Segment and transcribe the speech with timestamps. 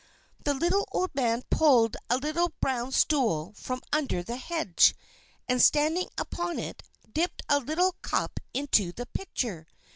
[0.45, 4.95] The little old man pulled a little brown stool from under the hedge,
[5.47, 6.81] and, standing upon it,
[7.13, 9.67] dipped a little cup into the pitcher.